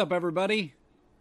[0.00, 0.72] up, everybody?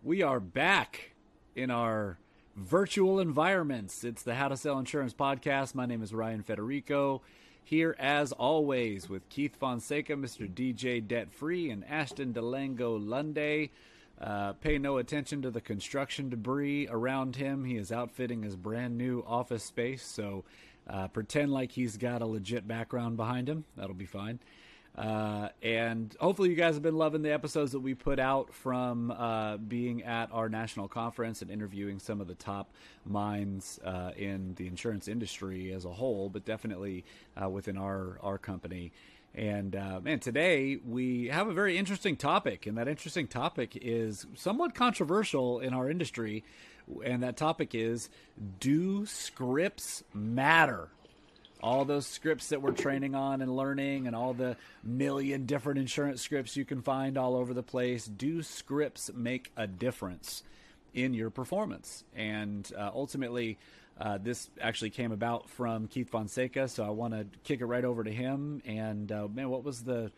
[0.01, 1.11] We are back
[1.53, 2.17] in our
[2.55, 4.05] virtual environments.
[4.05, 5.75] It's the How to Sell Insurance podcast.
[5.75, 7.21] My name is Ryan Federico.
[7.61, 10.49] Here, as always, with Keith Fonseca, Mr.
[10.49, 13.71] DJ Debt Free, and Ashton Delango Lunday.
[14.17, 17.65] Uh, pay no attention to the construction debris around him.
[17.65, 20.45] He is outfitting his brand new office space, so
[20.89, 23.65] uh, pretend like he's got a legit background behind him.
[23.75, 24.39] That'll be fine.
[24.97, 29.11] Uh, and hopefully, you guys have been loving the episodes that we put out from
[29.11, 32.69] uh, being at our national conference and interviewing some of the top
[33.05, 37.05] minds uh, in the insurance industry as a whole, but definitely
[37.41, 38.91] uh, within our our company.
[39.35, 44.25] And uh, man, today we have a very interesting topic, and that interesting topic is
[44.35, 46.43] somewhat controversial in our industry.
[47.05, 48.09] And that topic is
[48.59, 50.89] Do scripts matter?
[51.61, 56.21] All those scripts that we're training on and learning, and all the million different insurance
[56.21, 58.05] scripts you can find all over the place.
[58.05, 60.43] Do scripts make a difference
[60.93, 62.03] in your performance?
[62.15, 63.57] And uh, ultimately,
[63.99, 67.83] uh, this actually came about from Keith Fonseca, so I want to kick it right
[67.83, 68.61] over to him.
[68.65, 70.11] And uh, man, what was the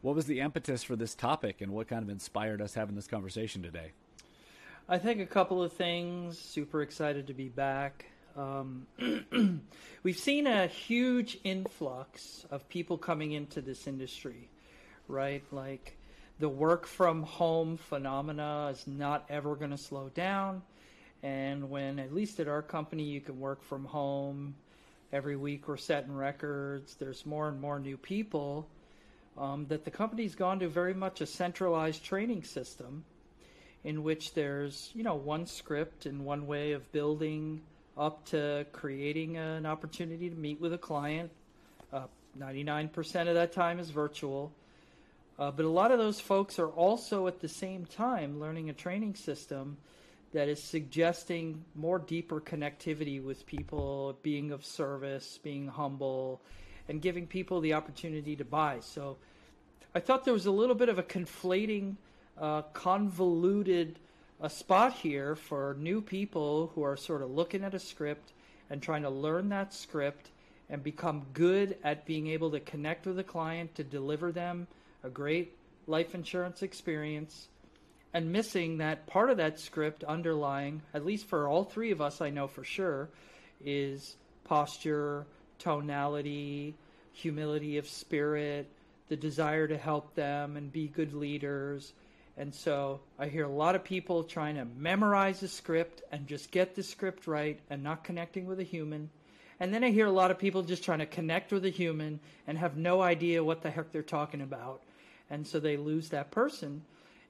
[0.00, 3.06] what was the impetus for this topic, and what kind of inspired us having this
[3.06, 3.92] conversation today?
[4.88, 6.38] I think a couple of things.
[6.38, 8.06] Super excited to be back.
[8.38, 8.86] Um,
[10.04, 14.48] we've seen a huge influx of people coming into this industry,
[15.08, 15.42] right?
[15.50, 15.96] Like
[16.38, 20.62] the work from home phenomena is not ever going to slow down.
[21.20, 24.54] And when, at least at our company, you can work from home
[25.12, 26.94] every week, we're setting records.
[26.94, 28.68] There's more and more new people.
[29.36, 33.04] Um, that the company's gone to very much a centralized training system
[33.82, 37.62] in which there's, you know, one script and one way of building
[37.98, 41.30] up to creating an opportunity to meet with a client.
[41.92, 42.04] Uh,
[42.38, 44.52] 99% of that time is virtual.
[45.38, 48.72] Uh, but a lot of those folks are also at the same time learning a
[48.72, 49.76] training system
[50.32, 56.40] that is suggesting more deeper connectivity with people, being of service, being humble,
[56.88, 58.78] and giving people the opportunity to buy.
[58.80, 59.16] So
[59.94, 61.96] I thought there was a little bit of a conflating,
[62.38, 63.98] uh, convoluted
[64.40, 68.32] uh, spot here for new people who are sort of looking at a script
[68.70, 70.30] and trying to learn that script
[70.70, 74.66] and become good at being able to connect with a client to deliver them
[75.02, 75.56] a great
[75.86, 77.48] life insurance experience
[78.14, 82.20] and missing that part of that script underlying, at least for all three of us,
[82.20, 83.08] I know for sure,
[83.64, 85.26] is posture,
[85.58, 86.74] tonality,
[87.12, 88.66] humility of spirit,
[89.08, 91.92] the desire to help them and be good leaders.
[92.38, 96.52] And so I hear a lot of people trying to memorize the script and just
[96.52, 99.10] get the script right and not connecting with a human.
[99.58, 102.20] And then I hear a lot of people just trying to connect with a human
[102.46, 104.82] and have no idea what the heck they're talking about.
[105.28, 106.82] And so they lose that person.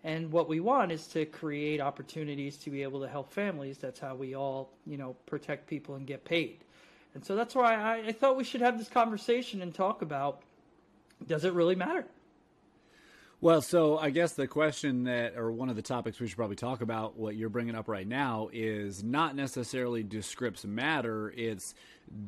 [0.04, 3.78] And what we want is to create opportunities to be able to help families.
[3.78, 6.58] That's how we all, you know, protect people and get paid.
[7.14, 10.42] And so that's why I, I thought we should have this conversation and talk about
[11.26, 12.04] does it really matter?
[13.40, 16.56] Well, so I guess the question that, or one of the topics we should probably
[16.56, 21.32] talk about, what you're bringing up right now, is not necessarily do scripts matter.
[21.36, 21.74] It's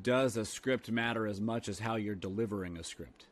[0.02, 3.26] does a script matter as much as how you're delivering a script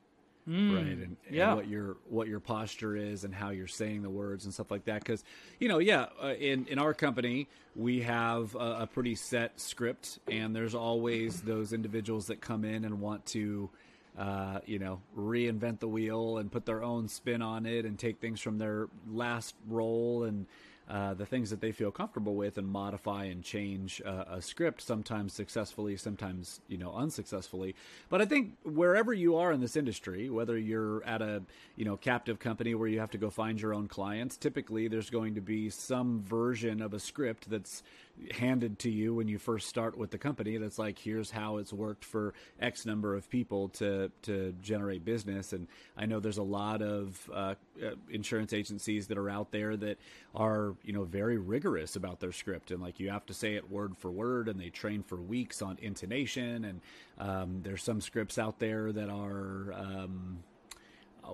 [0.49, 4.11] mm, right and, and what your what your posture is and how you're saying the
[4.11, 5.23] words and stuff like that because
[5.59, 10.19] you know yeah uh, in in our company we have a, a pretty set script
[10.27, 13.69] and there's always those individuals that come in and want to
[14.19, 18.19] uh, you know, reinvent the wheel and put their own spin on it and take
[18.21, 20.47] things from their last role and
[20.89, 24.81] uh, the things that they feel comfortable with and modify and change uh, a script,
[24.81, 27.75] sometimes successfully, sometimes you know unsuccessfully.
[28.09, 31.43] But I think wherever you are in this industry, whether you're at a
[31.77, 35.11] you know captive company where you have to go find your own clients, typically there's
[35.11, 37.83] going to be some version of a script that's
[38.33, 41.73] handed to you when you first start with the company that's like here's how it's
[41.73, 45.53] worked for x number of people to to generate business.
[45.53, 45.67] And
[45.97, 49.99] i know there's a lot of uh, uh, insurance agencies that are out there that
[50.35, 52.71] are you know very rigorous about their script.
[52.71, 55.63] And like you have to say it word for word and they train for weeks
[55.63, 56.65] on intonation.
[56.65, 56.81] And
[57.19, 60.39] um, there's some scripts out there that are um,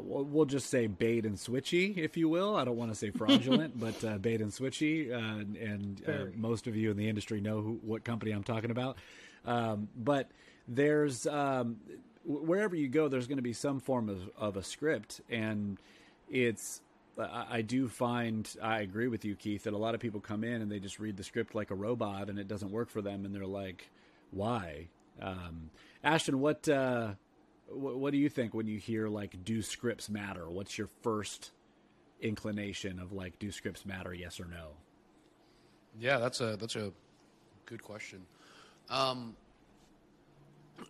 [0.02, 2.56] we'll just say bait and switchy, if you will.
[2.56, 5.12] I don't want to say fraudulent, but uh, bait and switchy.
[5.12, 8.70] Uh, and uh, most of you in the industry know who, what company I'm talking
[8.70, 8.96] about.
[9.44, 10.30] Um, but
[10.66, 11.76] there's um,
[12.24, 15.78] wherever you go, there's going to be some form of, of a script, and
[16.30, 16.80] it's.
[17.18, 20.42] I, I do find I agree with you, Keith, that a lot of people come
[20.42, 23.02] in and they just read the script like a robot, and it doesn't work for
[23.02, 23.90] them, and they're like,
[24.30, 24.88] "Why?"
[25.20, 25.70] Um,
[26.02, 26.68] Ashton, what
[27.76, 30.48] what, what do you think when you hear like do scripts matter?
[30.48, 31.50] What's your first
[32.20, 34.12] inclination of like, do scripts matter?
[34.12, 34.68] Yes or no?
[35.98, 36.92] Yeah, that's a that's a
[37.66, 38.22] good question.
[38.90, 39.36] Um,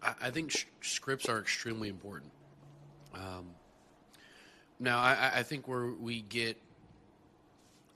[0.03, 2.33] I, I think sh- scripts are extremely important.
[3.15, 3.47] Um,
[4.81, 6.57] now, I, I think where we get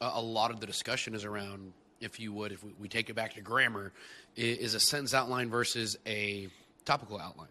[0.01, 3.11] a, a, lot of the discussion is around, if you would, if we, we take
[3.11, 3.93] it back to grammar,
[4.37, 6.49] is, is a sentence outline versus a
[6.85, 7.49] topical outline.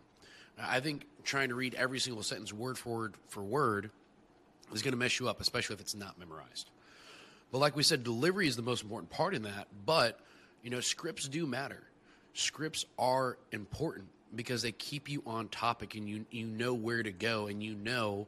[0.62, 3.92] I think trying to read every single sentence word for word for word
[4.74, 6.69] is going to mess you up, especially if it's not memorized.
[7.51, 9.68] But like we said, delivery is the most important part in that.
[9.86, 10.19] But
[10.63, 11.83] you know, scripts do matter.
[12.33, 17.12] Scripts are important because they keep you on topic and you you know where to
[17.12, 18.27] go and you know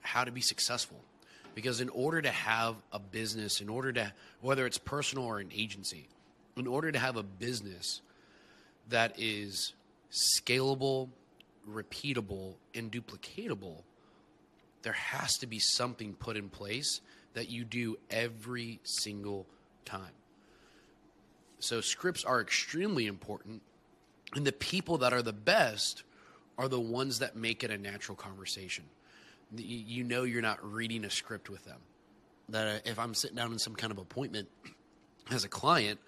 [0.00, 0.98] how to be successful.
[1.54, 5.50] Because in order to have a business, in order to whether it's personal or an
[5.54, 6.08] agency,
[6.56, 8.02] in order to have a business
[8.88, 9.72] that is
[10.10, 11.08] scalable,
[11.68, 13.82] repeatable, and duplicatable,
[14.82, 17.00] there has to be something put in place
[17.34, 19.46] that you do every single
[19.84, 20.12] time.
[21.58, 23.62] So scripts are extremely important,
[24.34, 26.02] and the people that are the best
[26.58, 28.84] are the ones that make it a natural conversation.
[29.54, 31.78] You know you're not reading a script with them.
[32.48, 34.48] That uh, if I'm sitting down in some kind of appointment
[35.30, 36.00] as a client,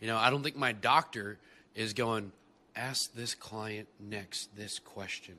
[0.00, 1.38] you know, I don't think my doctor
[1.74, 2.32] is going,
[2.76, 5.36] ask this client next this question.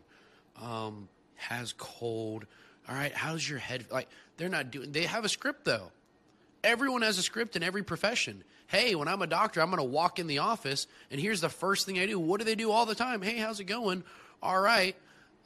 [0.61, 2.45] Um, has cold.
[2.87, 3.85] All right, how's your head?
[3.91, 4.07] Like,
[4.37, 5.91] they're not doing, they have a script though.
[6.63, 8.43] Everyone has a script in every profession.
[8.67, 11.49] Hey, when I'm a doctor, I'm going to walk in the office, and here's the
[11.49, 12.17] first thing I do.
[12.19, 13.21] What do they do all the time?
[13.21, 14.03] Hey, how's it going?
[14.41, 14.95] All right,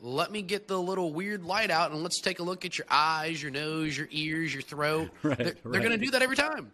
[0.01, 2.87] let me get the little weird light out, and let's take a look at your
[2.89, 5.09] eyes, your nose, your ears, your throat.
[5.23, 5.63] right, they're, right.
[5.63, 6.71] they're going to do that every time.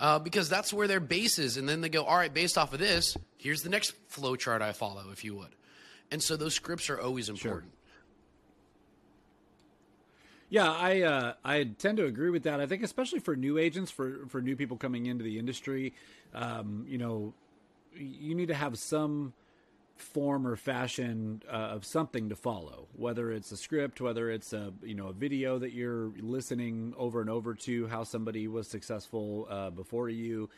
[0.00, 1.56] Uh, because that's where their base is.
[1.56, 4.60] And then they go, all right, based off of this, here's the next flow chart
[4.60, 5.54] I follow, if you would.
[6.10, 7.72] And so those scripts are always important.
[7.72, 7.78] Sure.
[10.52, 12.60] Yeah, I uh, I tend to agree with that.
[12.60, 15.94] I think especially for new agents, for for new people coming into the industry,
[16.34, 17.32] um, you know,
[17.96, 19.32] you need to have some
[19.96, 22.88] form or fashion uh, of something to follow.
[22.96, 27.20] Whether it's a script, whether it's a you know a video that you're listening over
[27.20, 30.50] and over to, how somebody was successful uh, before you.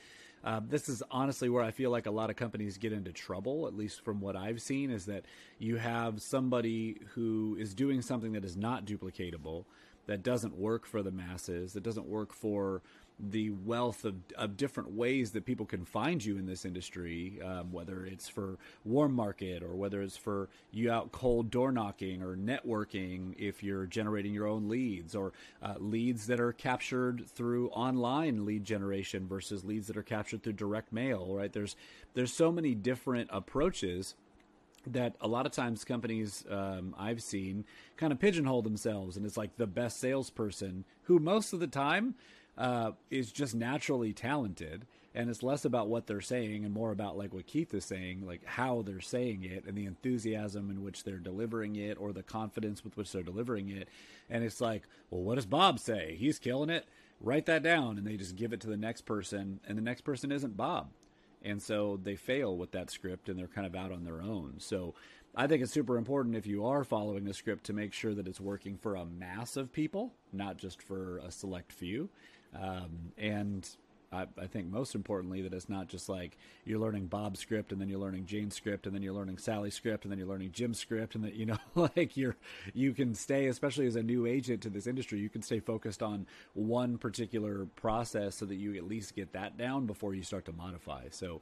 [0.45, 3.67] Uh, this is honestly where I feel like a lot of companies get into trouble,
[3.67, 5.25] at least from what I've seen, is that
[5.59, 9.65] you have somebody who is doing something that is not duplicatable,
[10.07, 12.83] that doesn't work for the masses, that doesn't work for
[13.19, 17.71] the wealth of, of different ways that people can find you in this industry, um,
[17.71, 22.37] whether it's for warm market or whether it's for you out cold door knocking or
[22.37, 25.33] networking if you're generating your own leads or
[25.63, 30.53] uh, leads that are captured through online lead generation versus leads that are captured through
[30.53, 31.53] direct mail, right?
[31.53, 31.77] There's,
[32.15, 34.17] there's so many different approaches
[34.87, 37.65] that a lot of times companies um, I've seen
[37.97, 42.15] kind of pigeonhole themselves, and it's like the best salesperson who most of the time
[42.57, 47.17] uh, is just naturally talented, and it's less about what they're saying and more about
[47.17, 51.05] like what Keith is saying, like how they're saying it and the enthusiasm in which
[51.05, 53.89] they're delivering it or the confidence with which they're delivering it.
[54.29, 56.17] And it's like, well, what does Bob say?
[56.19, 56.87] He's killing it.
[57.21, 60.03] Write that down, and they just give it to the next person, and the next
[60.03, 60.89] person isn't Bob
[61.45, 64.55] and so they fail with that script and they're kind of out on their own.
[64.59, 64.95] So
[65.37, 68.27] I think it's super important if you are following a script to make sure that
[68.27, 72.09] it's working for a mass of people, not just for a select few.
[72.55, 73.69] Um, and
[74.15, 77.81] I, I, think most importantly that it's not just like you're learning Bob's script and
[77.81, 80.53] then you're learning Jane's script and then you're learning Sally's script and then you're learning
[80.53, 82.37] Jim's script and that you know like you're
[82.73, 86.03] you can stay especially as a new agent to this industry you can stay focused
[86.03, 90.45] on one particular process so that you at least get that down before you start
[90.45, 91.03] to modify.
[91.11, 91.41] So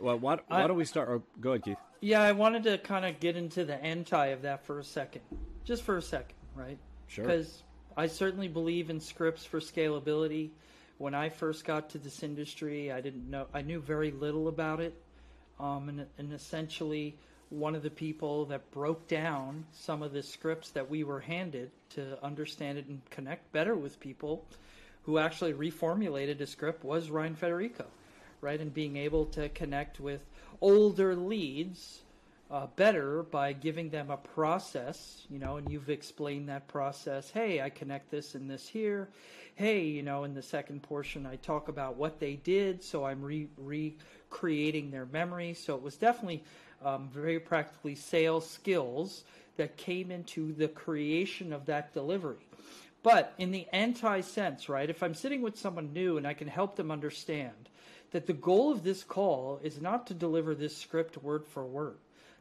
[0.00, 1.08] well, why, why don't we start?
[1.10, 1.78] Oh, go ahead, Keith.
[2.00, 5.22] Yeah, I wanted to kind of get into the anti of that for a second,
[5.64, 6.78] just for a second, right?
[7.08, 7.24] Sure.
[7.24, 7.64] Because
[7.98, 10.50] I certainly believe in scripts for scalability
[10.98, 14.78] when I first got to this industry, I didn't know, I knew very little about
[14.78, 14.94] it.
[15.58, 17.16] Um, and, and essentially,
[17.50, 21.72] one of the people that broke down some of the scripts that we were handed
[21.90, 24.44] to understand it and connect better with people
[25.02, 27.86] who actually reformulated a script was Ryan Federico,
[28.40, 28.60] right?
[28.60, 30.20] And being able to connect with
[30.60, 32.02] older leads
[32.50, 37.30] uh, better by giving them a process, you know, and you've explained that process.
[37.30, 39.08] Hey, I connect this and this here.
[39.54, 43.22] Hey, you know, in the second portion, I talk about what they did, so I'm
[43.22, 45.52] re- recreating their memory.
[45.54, 46.42] So it was definitely
[46.82, 49.24] um, very practically sales skills
[49.56, 52.46] that came into the creation of that delivery.
[53.02, 56.48] But in the anti sense, right, if I'm sitting with someone new and I can
[56.48, 57.68] help them understand
[58.12, 61.98] that the goal of this call is not to deliver this script word for word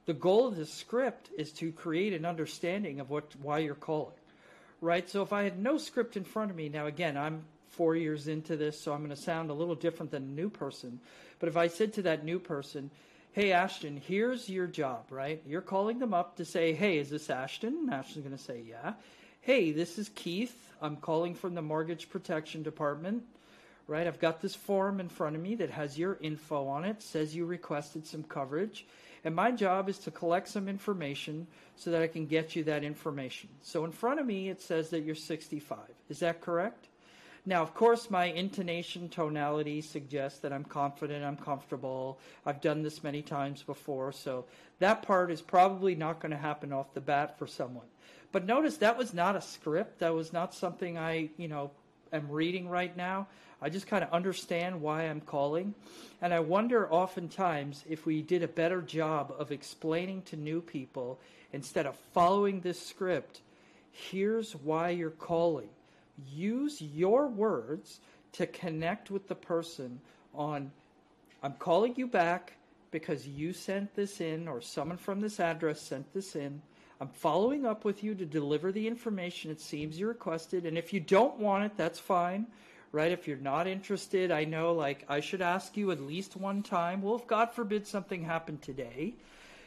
[0.08, 4.16] the goal of the script is to create an understanding of what why you're calling,
[4.82, 5.08] right?
[5.08, 8.28] So if I had no script in front of me, now again, I'm four years
[8.28, 11.00] into this, so I'm going to sound a little different than a new person.
[11.40, 12.90] But if I said to that new person,
[13.34, 15.44] hey, Ashton, here's your job, right?
[15.46, 17.76] You're calling them up to say, hey, is this Ashton?
[17.82, 18.94] And Ashton's going to say, yeah.
[19.42, 20.56] Hey, this is Keith.
[20.82, 23.24] I'm calling from the Mortgage Protection Department,
[23.88, 24.08] right?
[24.08, 27.36] I've got this form in front of me that has your info on it, says
[27.36, 28.86] you requested some coverage.
[29.24, 32.84] And my job is to collect some information so that I can get you that
[32.84, 33.50] information.
[33.62, 35.78] So in front of me, it says that you're 65.
[36.10, 36.88] Is that correct?
[37.46, 42.20] Now, of course, my intonation, tonality suggests that I'm confident, I'm comfortable.
[42.46, 44.44] I've done this many times before, so
[44.80, 47.86] that part is probably not going to happen off the bat for someone.
[48.34, 50.00] But notice that was not a script.
[50.00, 51.72] That was not something I, you know,
[52.12, 53.28] am reading right now.
[53.62, 55.74] I just kind of understand why I'm calling.
[56.22, 61.20] And I wonder oftentimes if we did a better job of explaining to new people
[61.54, 63.42] instead of following this script,
[63.92, 65.70] here's why you're calling
[66.26, 68.00] use your words
[68.34, 70.00] to connect with the person
[70.34, 70.72] on
[71.44, 72.54] I'm calling you back
[72.90, 76.62] because you sent this in or someone from this address sent this in.
[77.00, 80.66] I'm following up with you to deliver the information it seems you requested.
[80.66, 82.48] And if you don't want it, that's fine,
[82.92, 83.12] right?
[83.12, 87.02] If you're not interested, I know like I should ask you at least one time.
[87.02, 89.14] Well, if God forbid something happened today,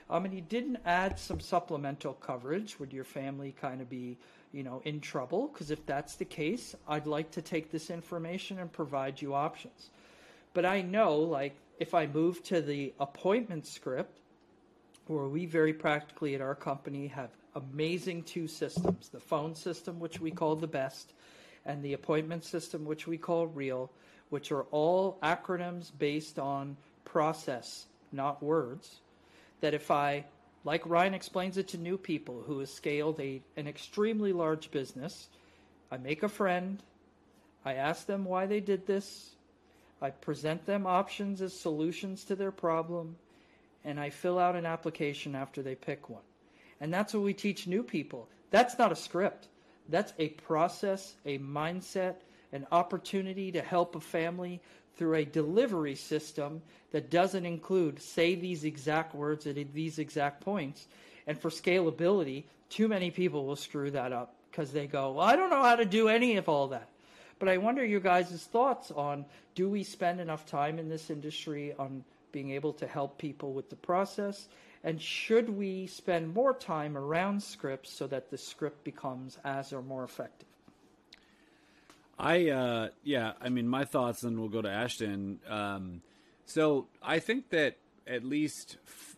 [0.08, 4.16] um, and you didn't add some supplemental coverage, would your family kind of be
[4.52, 8.58] you know, in trouble, because if that's the case, I'd like to take this information
[8.58, 9.90] and provide you options.
[10.54, 14.18] But I know, like, if I move to the appointment script,
[15.06, 20.20] where we very practically at our company have amazing two systems the phone system, which
[20.20, 21.12] we call the best,
[21.66, 23.90] and the appointment system, which we call real,
[24.30, 29.00] which are all acronyms based on process, not words.
[29.60, 30.24] That if I
[30.64, 35.28] like Ryan explains it to new people who has scaled a, an extremely large business.
[35.90, 36.82] I make a friend.
[37.64, 39.30] I ask them why they did this.
[40.02, 43.16] I present them options as solutions to their problem.
[43.84, 46.22] And I fill out an application after they pick one.
[46.80, 48.28] And that's what we teach new people.
[48.50, 49.48] That's not a script.
[49.90, 52.16] That's a process, a mindset,
[52.52, 54.60] an opportunity to help a family
[54.96, 60.86] through a delivery system that doesn't include say these exact words at these exact points.
[61.26, 65.36] And for scalability, too many people will screw that up because they go, well, I
[65.36, 66.88] don't know how to do any of all that.
[67.38, 71.74] But I wonder your guys' thoughts on do we spend enough time in this industry
[71.78, 74.48] on being able to help people with the process?
[74.82, 79.82] And should we spend more time around scripts so that the script becomes as or
[79.82, 80.48] more effective?
[82.18, 85.40] I uh, yeah, I mean my thoughts, and we'll go to Ashton.
[85.48, 86.02] Um,
[86.44, 89.16] so I think that at least f-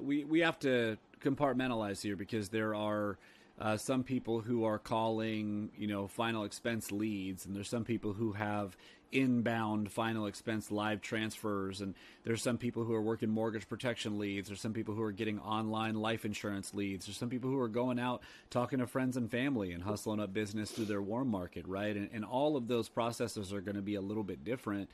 [0.00, 3.18] we we have to compartmentalize here because there are
[3.60, 8.12] uh, some people who are calling you know final expense leads, and there's some people
[8.12, 8.76] who have
[9.12, 11.94] inbound final expense live transfers and
[12.24, 15.38] there's some people who are working mortgage protection leads there's some people who are getting
[15.40, 19.30] online life insurance leads there's some people who are going out talking to friends and
[19.30, 21.96] family and hustling up business through their warm market right?
[21.96, 24.90] And, and all of those processes are going to be a little bit different.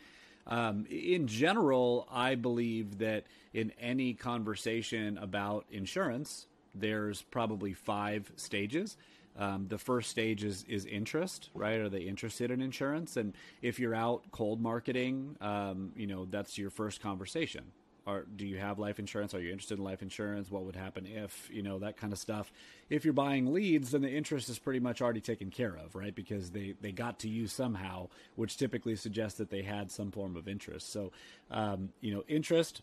[0.47, 8.97] Um, in general i believe that in any conversation about insurance there's probably five stages
[9.39, 11.79] um, the first stage is, is interest, right?
[11.81, 13.17] Are they interested in insurance?
[13.17, 17.65] And if you're out cold marketing, um, you know, that's your first conversation.
[18.07, 19.35] Are, do you have life insurance?
[19.35, 20.51] Are you interested in life insurance?
[20.51, 22.51] What would happen if, you know, that kind of stuff.
[22.89, 26.15] If you're buying leads, then the interest is pretty much already taken care of, right?
[26.15, 30.37] Because they, they got to you somehow, which typically suggests that they had some form
[30.37, 30.91] of interest.
[30.91, 31.13] So,
[31.51, 32.83] um, you know, interest.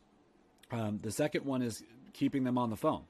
[0.72, 3.04] Um, the second one is keeping them on the phone,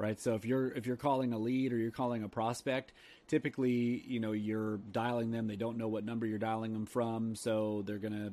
[0.00, 0.18] right?
[0.18, 2.92] So if you're if you're calling a lead or you're calling a prospect,
[3.28, 5.46] typically you know you're dialing them.
[5.46, 8.32] They don't know what number you're dialing them from, so they're gonna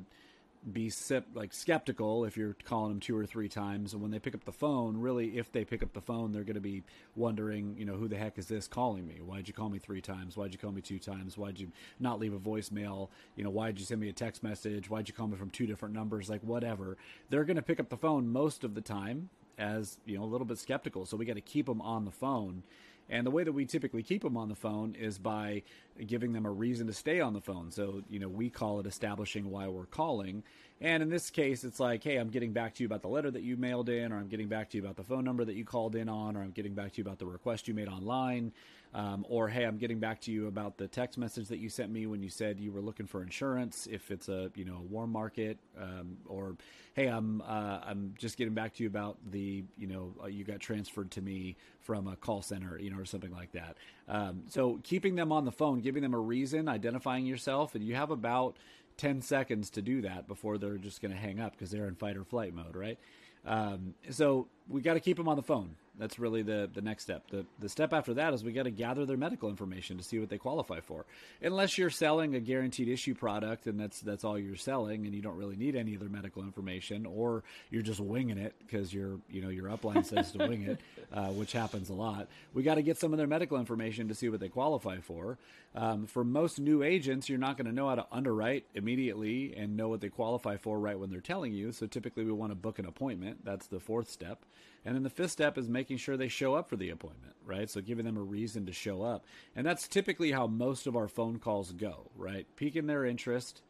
[0.72, 0.90] be
[1.34, 3.92] like skeptical if you're calling them two or three times.
[3.92, 6.42] And when they pick up the phone really if they pick up the phone they're
[6.56, 6.82] to be
[7.14, 9.20] wondering you know who the heck is this calling me?
[9.24, 10.36] Why'd you call me three times?
[10.36, 11.38] Why'd you call me two times?
[11.38, 11.70] Why'd you
[12.00, 13.08] not leave a voicemail?
[13.36, 14.90] You know why'd you send me a text message?
[14.90, 16.28] Why'd you call me from two different numbers?
[16.28, 16.96] Like whatever.
[17.30, 19.28] They're to pick up the phone most of the time
[19.58, 21.06] as you know a little bit skeptical.
[21.06, 22.62] So we got to keep them on the phone.
[23.10, 25.62] And the way that we typically keep them on the phone is by
[26.06, 27.70] giving them a reason to stay on the phone.
[27.70, 30.42] So, you know, we call it establishing why we're calling.
[30.80, 33.30] And in this case, it's like, hey, I'm getting back to you about the letter
[33.32, 35.54] that you mailed in, or I'm getting back to you about the phone number that
[35.54, 37.88] you called in on, or I'm getting back to you about the request you made
[37.88, 38.52] online,
[38.94, 41.90] um, or hey, I'm getting back to you about the text message that you sent
[41.90, 44.82] me when you said you were looking for insurance, if it's a you know a
[44.82, 46.56] warm market, um, or
[46.94, 50.44] hey, I'm uh, I'm just getting back to you about the you know uh, you
[50.44, 53.76] got transferred to me from a call center, you know, or something like that.
[54.08, 57.96] Um, so keeping them on the phone, giving them a reason, identifying yourself, and you
[57.96, 58.56] have about
[58.98, 61.94] 10 seconds to do that before they're just going to hang up because they're in
[61.94, 62.98] fight or flight mode, right?
[63.46, 65.76] Um, so we got to keep them on the phone.
[65.98, 67.28] That's really the, the next step.
[67.28, 70.20] The, the step after that is we got to gather their medical information to see
[70.20, 71.04] what they qualify for.
[71.42, 75.20] Unless you're selling a guaranteed issue product and that's that's all you're selling and you
[75.20, 79.18] don't really need any of their medical information, or you're just winging it because your
[79.28, 80.80] you know your upline says to wing it,
[81.12, 82.28] uh, which happens a lot.
[82.54, 85.36] We got to get some of their medical information to see what they qualify for.
[85.74, 89.76] Um, for most new agents, you're not going to know how to underwrite immediately and
[89.76, 91.72] know what they qualify for right when they're telling you.
[91.72, 93.44] So typically, we want to book an appointment.
[93.44, 94.38] That's the fourth step.
[94.84, 97.68] And then the fifth step is making sure they show up for the appointment, right?
[97.68, 99.24] So giving them a reason to show up.
[99.54, 102.46] And that's typically how most of our phone calls go, right?
[102.56, 103.62] Piquing their interest.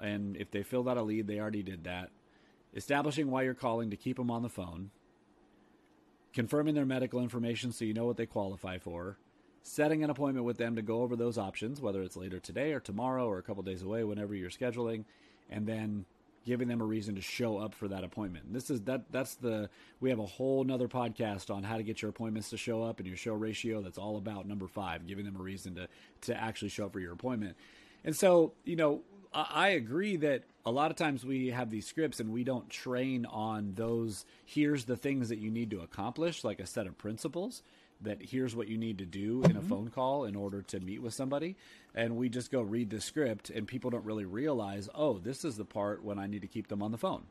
[0.00, 2.10] And if they filled out a lead, they already did that.
[2.74, 4.90] Establishing why you're calling to keep them on the phone.
[6.34, 9.18] Confirming their medical information so you know what they qualify for.
[9.62, 12.80] Setting an appointment with them to go over those options, whether it's later today or
[12.80, 15.04] tomorrow or a couple days away, whenever you're scheduling.
[15.48, 16.04] And then
[16.46, 18.54] giving them a reason to show up for that appointment.
[18.54, 19.68] This is that that's the
[20.00, 22.98] we have a whole nother podcast on how to get your appointments to show up
[22.98, 23.82] and your show ratio.
[23.82, 25.88] That's all about number five, giving them a reason to
[26.22, 27.56] to actually show up for your appointment.
[28.04, 29.02] And so, you know,
[29.34, 32.70] I, I agree that a lot of times we have these scripts and we don't
[32.70, 34.24] train on those.
[34.44, 37.62] Here's the things that you need to accomplish, like a set of principles
[38.02, 39.68] that here's what you need to do in a mm-hmm.
[39.68, 41.56] phone call in order to meet with somebody
[41.94, 45.56] and we just go read the script and people don't really realize oh this is
[45.56, 47.24] the part when i need to keep them on the phone.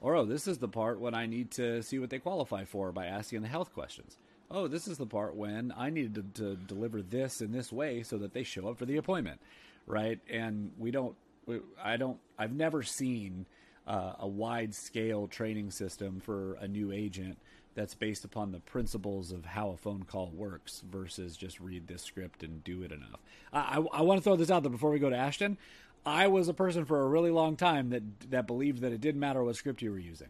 [0.00, 2.90] Or oh this is the part when i need to see what they qualify for
[2.92, 4.16] by asking the health questions.
[4.50, 8.02] Oh this is the part when i need to, to deliver this in this way
[8.02, 9.40] so that they show up for the appointment
[9.86, 10.20] right?
[10.30, 13.46] And we don't we, i don't i've never seen
[13.86, 17.36] uh, a wide scale training system for a new agent
[17.74, 22.02] that's based upon the principles of how a phone call works versus just read this
[22.02, 23.20] script and do it enough.
[23.52, 25.56] I, I, I want to throw this out there before we go to Ashton.
[26.04, 29.20] I was a person for a really long time that that believed that it didn't
[29.20, 30.28] matter what script you were using.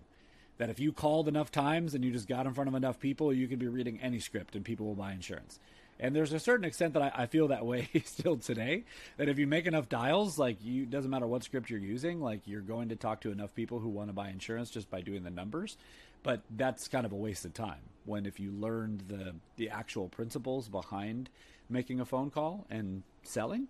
[0.58, 3.32] That if you called enough times and you just got in front of enough people,
[3.32, 5.58] you could be reading any script and people will buy insurance.
[5.98, 8.84] And there's a certain extent that I, I feel that way still today.
[9.16, 12.40] That if you make enough dials, like you doesn't matter what script you're using, like
[12.44, 15.24] you're going to talk to enough people who want to buy insurance just by doing
[15.24, 15.76] the numbers
[16.22, 20.08] but that's kind of a waste of time when if you learned the the actual
[20.08, 21.28] principles behind
[21.68, 23.68] making a phone call and selling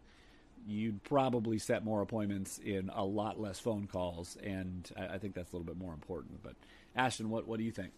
[0.66, 4.36] you'd probably set more appointments in a lot less phone calls.
[4.42, 6.42] And I, I think that's a little bit more important.
[6.42, 6.54] But
[6.94, 7.92] ashton what, what do you think?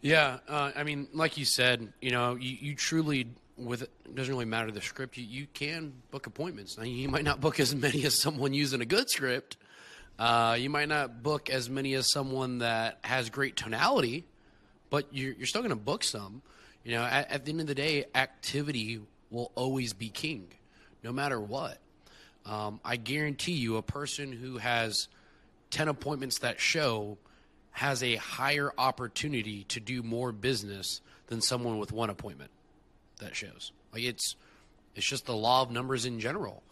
[0.00, 4.34] Yeah uh, i mean like you said you know you, you truly with it doesn't
[4.34, 6.76] really matter the script you, you can book appointments.
[6.76, 9.56] Now you might not book as many as someone using a good script
[10.22, 14.24] uh, you might not book as many as someone that has great tonality,
[14.88, 16.42] but you're, you're still going to book some.
[16.84, 20.46] You know, at, at, the end of the day, activity will always be king,
[21.02, 21.78] no matter what.
[22.46, 25.08] Um, I guarantee you, a person who has
[25.70, 27.18] 10 appointments that show
[27.72, 32.52] has a higher opportunity to do more business than someone with one appointment
[33.18, 33.72] that shows.
[33.92, 34.36] Like it's
[34.94, 36.62] it's just the law of numbers in general.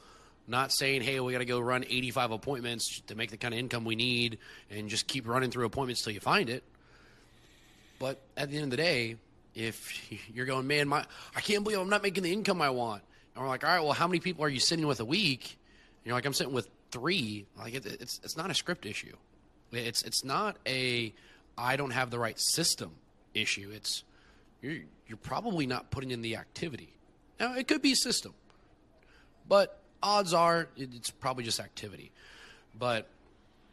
[0.50, 3.60] Not saying, hey, we got to go run 85 appointments to make the kind of
[3.60, 6.64] income we need and just keep running through appointments till you find it.
[8.00, 9.16] But at the end of the day,
[9.54, 11.04] if you're going, man, my
[11.36, 13.02] I can't believe I'm not making the income I want.
[13.34, 15.56] And we're like, all right, well, how many people are you sitting with a week?
[15.98, 17.46] And you're like, I'm sitting with three.
[17.56, 19.14] Like, it, it's it's not a script issue.
[19.70, 21.14] It's it's not a
[21.56, 22.90] I don't have the right system
[23.34, 23.70] issue.
[23.72, 24.02] It's
[24.62, 26.92] you're you're probably not putting in the activity.
[27.38, 28.34] Now, it could be system,
[29.48, 32.12] but odds are it's probably just activity.
[32.78, 33.06] But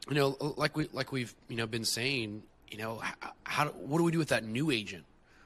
[0.10, 3.98] you know, like we like we've you know been saying, you know, how, how what
[3.98, 5.06] do we do with that new agent?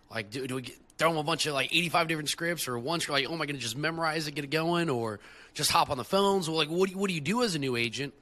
[0.09, 2.77] Like, do, do we get, throw them a bunch of like 85 different scripts, or
[3.01, 5.19] script like, oh, am I going to just memorize it, get it going, or
[5.53, 6.49] just hop on the phones?
[6.49, 8.13] Well, like, what do you, what do you do as a new agent?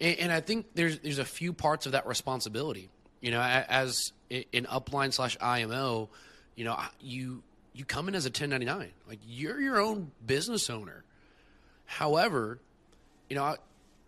[0.00, 2.88] And, and I think there's there's a few parts of that responsibility.
[3.20, 6.08] You know, as in upline slash IMO,
[6.56, 7.42] you know, you
[7.74, 11.04] you come in as a 1099, like you're your own business owner.
[11.92, 12.58] However,
[13.28, 13.54] you know,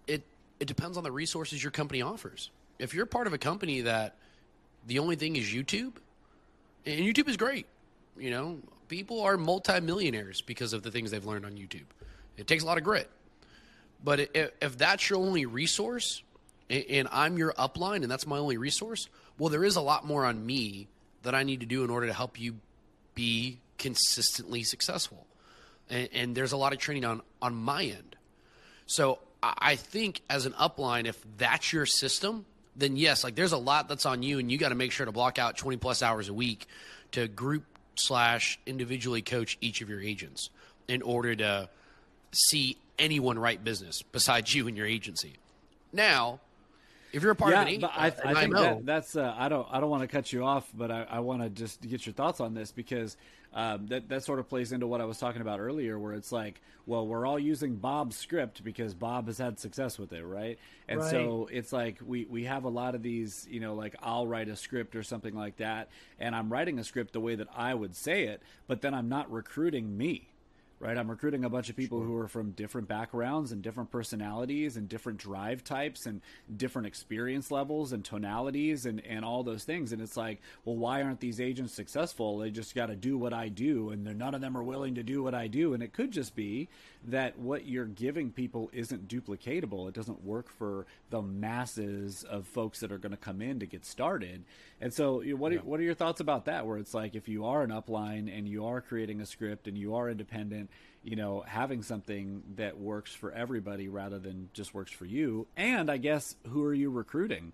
[0.06, 0.22] it
[0.58, 2.50] it depends on the resources your company offers.
[2.78, 4.14] If you're part of a company that
[4.86, 5.92] the only thing is YouTube,
[6.86, 7.66] and YouTube is great,
[8.18, 11.84] you know, people are multimillionaires because of the things they've learned on YouTube.
[12.38, 13.10] It takes a lot of grit.
[14.02, 16.22] But if, if that's your only resource,
[16.70, 20.24] and I'm your upline, and that's my only resource, well, there is a lot more
[20.24, 20.88] on me
[21.22, 22.56] that I need to do in order to help you
[23.14, 25.26] be consistently successful.
[25.90, 28.16] And, and there's a lot of training on on my end.
[28.86, 33.58] So I think as an upline, if that's your system, then yes, like there's a
[33.58, 36.02] lot that's on you, and you got to make sure to block out 20 plus
[36.02, 36.66] hours a week
[37.12, 37.64] to group
[37.96, 40.50] slash individually coach each of your agents
[40.88, 41.68] in order to
[42.32, 45.34] see anyone write business besides you and your agency.
[45.92, 46.40] Now,
[47.12, 49.48] if you're a part yeah, of an but I, I think that, that's uh, I
[49.48, 52.04] don't I don't want to cut you off, but I, I want to just get
[52.06, 53.16] your thoughts on this because
[53.54, 56.32] um, that that sort of plays into what I was talking about earlier, where it's
[56.32, 60.58] like, well, we're all using Bob's script because Bob has had success with it, right?
[60.88, 61.10] And Right.
[61.10, 64.48] so it's like we we have a lot of these, you know, like I'll write
[64.48, 65.88] a script or something like that,
[66.18, 69.08] and I'm writing a script the way that I would say it, but then I'm
[69.08, 70.33] not recruiting me
[70.84, 70.98] right?
[70.98, 74.86] I'm recruiting a bunch of people who are from different backgrounds and different personalities and
[74.86, 76.20] different drive types and
[76.54, 79.92] different experience levels and tonalities and, and all those things.
[79.92, 82.38] And it's like, well, why aren't these agents successful?
[82.38, 84.96] They just got to do what I do, and they're, none of them are willing
[84.96, 85.72] to do what I do.
[85.72, 86.68] And it could just be
[87.06, 89.88] that what you're giving people isn't duplicatable.
[89.88, 93.66] It doesn't work for the masses of folks that are going to come in to
[93.66, 94.44] get started.
[94.80, 96.66] And so, what are, what are your thoughts about that?
[96.66, 99.78] Where it's like, if you are an upline and you are creating a script and
[99.78, 100.70] you are independent,
[101.04, 105.46] you know, having something that works for everybody rather than just works for you.
[105.56, 107.52] And I guess who are you recruiting?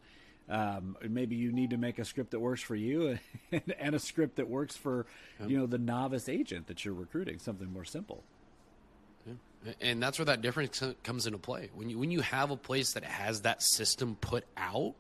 [0.48, 3.18] Um, maybe you need to make a script that works for you
[3.52, 5.06] and, and a script that works for,
[5.44, 7.38] you know, the novice agent that you're recruiting.
[7.38, 8.22] Something more simple.
[9.80, 11.70] and that's where that difference comes into play.
[11.74, 14.94] When you when you have a place that has that system put out,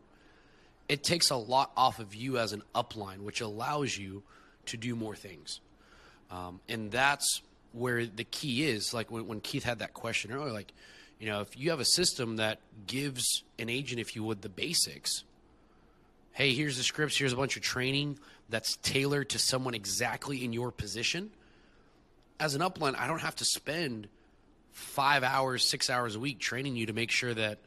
[0.88, 4.22] it takes a lot off of you as an upline, which allows you
[4.66, 5.60] to do more things.
[6.30, 8.92] Um, and that's where the key is.
[8.94, 10.72] Like when, when Keith had that question earlier, like
[11.18, 14.48] you know, if you have a system that gives an agent, if you would, the
[14.48, 15.24] basics.
[16.32, 17.16] Hey, here's the scripts.
[17.16, 21.30] Here's a bunch of training that's tailored to someone exactly in your position.
[22.38, 24.08] As an upline, I don't have to spend
[24.72, 27.58] five hours, six hours a week training you to make sure that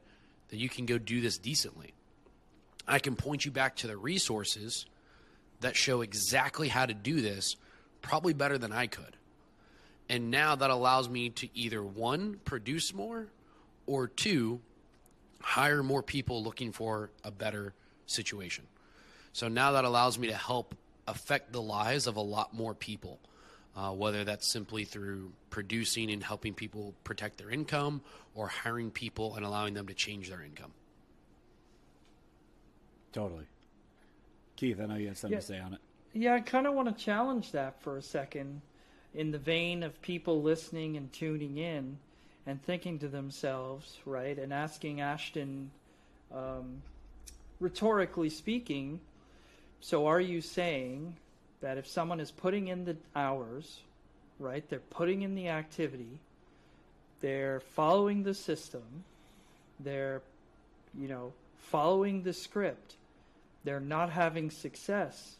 [0.49, 1.93] that you can go do this decently.
[2.87, 4.85] I can point you back to the resources
[5.61, 7.55] that show exactly how to do this,
[8.01, 9.15] probably better than I could.
[10.09, 13.27] And now that allows me to either one, produce more,
[13.87, 14.59] or two,
[15.41, 17.73] hire more people looking for a better
[18.05, 18.65] situation.
[19.31, 20.75] So now that allows me to help
[21.07, 23.19] affect the lives of a lot more people,
[23.75, 28.01] uh, whether that's simply through producing and helping people protect their income
[28.35, 30.71] or hiring people and allowing them to change their income.
[33.11, 33.45] Totally.
[34.55, 35.39] Keith, I know you had something Yeah.
[35.39, 35.81] to say on it.
[36.13, 38.61] Yeah, I kind of want to challenge that for a second
[39.13, 41.97] in the vein of people listening and tuning in
[42.45, 45.71] and thinking to themselves, right, and asking Ashton,
[46.33, 46.81] um,
[47.59, 48.99] rhetorically speaking,
[49.79, 51.15] so are you saying
[51.61, 53.79] that if someone is putting in the hours,
[54.39, 56.19] right, they're putting in the activity,
[57.21, 59.03] they're following the system,
[59.79, 60.21] they're,
[60.97, 62.95] you know, following the script,
[63.63, 65.37] they're not having success?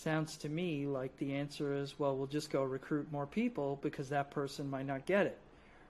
[0.00, 4.08] Sounds to me like the answer is well we'll just go recruit more people because
[4.08, 5.38] that person might not get it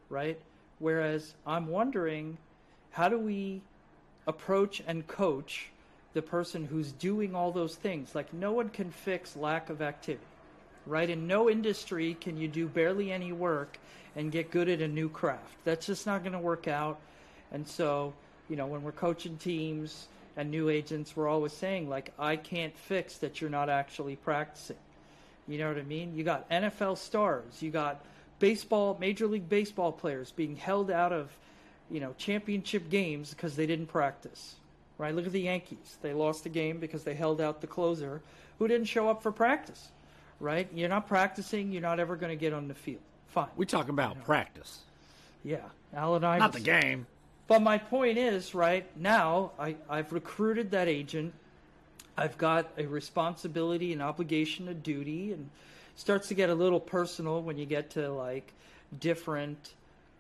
[0.08, 0.38] right?
[0.80, 2.36] Whereas i'm wondering
[2.90, 3.60] how do we
[4.26, 5.68] approach and coach
[6.12, 8.16] the person who's doing all those things?
[8.16, 10.24] Like no one can fix lack of activity
[10.86, 11.08] right?
[11.08, 13.78] In no industry can you do barely any work
[14.16, 15.54] and get good at a new craft.
[15.64, 16.98] That's just not going to work out.
[17.52, 18.12] And so
[18.48, 22.76] you know when we're coaching teams and new agents we're always saying like i can't
[22.76, 24.76] fix that you're not actually practicing.
[25.48, 26.14] You know what i mean?
[26.14, 27.62] You got nfl stars.
[27.62, 28.04] You got
[28.38, 31.30] baseball major league baseball players being held out of
[31.90, 34.56] you know championship games because they didn't practice
[34.98, 35.14] right?
[35.14, 35.96] Look at the yankees.
[36.02, 38.20] They lost the game because they held out the closer
[38.58, 39.90] who didn't show up for practice
[40.40, 40.68] right?
[40.74, 41.70] You're not practicing.
[41.70, 43.02] You're not ever going to get on the field.
[43.28, 43.48] Fine.
[43.56, 44.80] We talk about practice,
[45.44, 45.58] yeah.
[46.24, 46.38] Iverson.
[46.38, 47.06] not the game.
[47.50, 51.34] But my point is, right now, I, I've recruited that agent.
[52.16, 55.50] I've got a responsibility, an obligation, a duty, and
[55.96, 58.52] starts to get a little personal when you get to like
[59.00, 59.74] different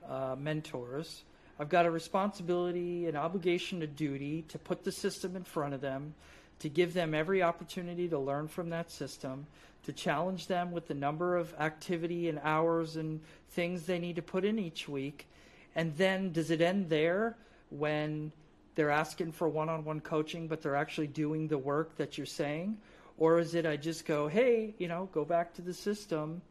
[0.08, 1.22] uh, mentors.
[1.60, 5.80] I've got a responsibility, an obligation, a duty to put the system in front of
[5.80, 6.14] them,
[6.58, 9.46] to give them every opportunity to learn from that system,
[9.84, 14.22] to challenge them with the number of activity and hours and things they need to
[14.22, 15.28] put in each week.
[15.74, 17.36] And then does it end there
[17.70, 18.32] when
[18.74, 22.26] they're asking for one on one coaching, but they're actually doing the work that you're
[22.26, 22.78] saying?
[23.18, 26.42] Or is it I just go, hey, you know, go back to the system.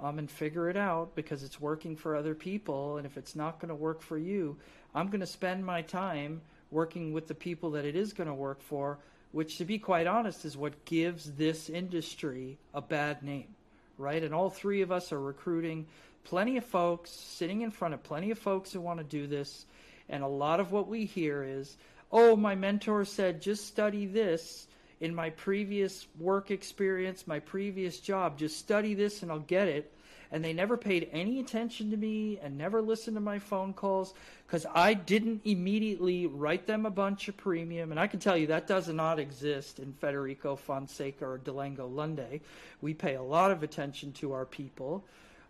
[0.00, 2.96] um, and figure it out because it's working for other people.
[2.98, 4.56] And if it's not going to work for you,
[4.94, 8.34] I'm going to spend my time working with the people that it is going to
[8.34, 8.98] work for,
[9.32, 13.48] which, to be quite honest, is what gives this industry a bad name,
[13.96, 14.22] right?
[14.22, 15.86] And all three of us are recruiting
[16.24, 19.66] plenty of folks, sitting in front of plenty of folks who want to do this.
[20.08, 21.76] And a lot of what we hear is,
[22.10, 24.66] oh, my mentor said, just study this
[25.00, 28.38] in my previous work experience, my previous job.
[28.38, 29.92] Just study this and I'll get it.
[30.30, 34.12] And they never paid any attention to me and never listened to my phone calls
[34.46, 37.92] because I didn't immediately write them a bunch of premium.
[37.92, 42.40] And I can tell you that does not exist in Federico Fonseca or Delango Lunde.
[42.82, 45.02] We pay a lot of attention to our people.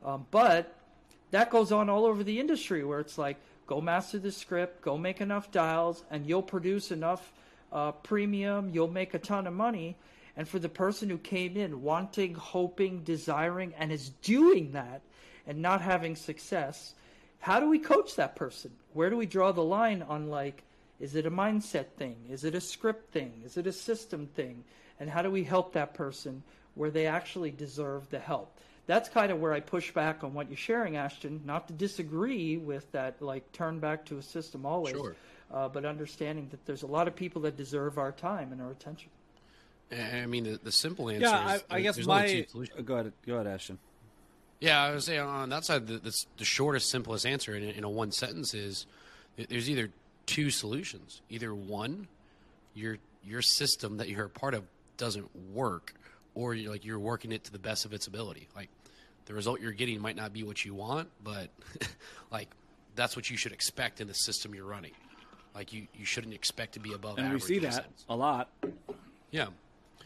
[0.04, 0.74] Um, but
[1.30, 4.96] that goes on all over the industry where it's like, go master the script, go
[4.96, 7.32] make enough dials, and you'll produce enough
[7.72, 9.96] uh, premium, you'll make a ton of money.
[10.36, 15.02] And for the person who came in wanting, hoping, desiring, and is doing that
[15.46, 16.94] and not having success,
[17.40, 18.70] how do we coach that person?
[18.92, 20.62] Where do we draw the line on like,
[21.00, 22.16] is it a mindset thing?
[22.30, 23.42] Is it a script thing?
[23.44, 24.64] Is it a system thing?
[24.98, 26.42] And how do we help that person
[26.74, 28.58] where they actually deserve the help?
[28.88, 31.42] That's kind of where I push back on what you're sharing, Ashton.
[31.44, 34.94] Not to disagree with that, like turn back to a system always.
[34.96, 35.14] Sure
[35.52, 38.70] uh, but understanding that there's a lot of people that deserve our time and our
[38.70, 39.10] attention.
[39.90, 42.46] I mean, the, the simple answer yeah, is I, I guess my
[42.84, 43.78] go ahead, go ahead, Ashton.
[44.60, 47.68] Yeah, I was saying on that side, the, the, the shortest, simplest answer in a,
[47.68, 48.86] in a one sentence is
[49.36, 49.90] there's either
[50.26, 51.22] two solutions.
[51.30, 52.08] Either one,
[52.74, 54.64] your your system that you're a part of
[54.98, 55.94] doesn't work,
[56.34, 58.48] or you're like you're working it to the best of its ability.
[58.54, 58.68] Like
[59.28, 61.50] the result you're getting might not be what you want, but
[62.32, 62.48] like
[62.96, 64.92] that's what you should expect in the system you're running.
[65.54, 67.42] Like you, you shouldn't expect to be above and average.
[67.42, 68.04] we see that sense.
[68.08, 68.48] a lot.
[69.30, 69.48] Yeah.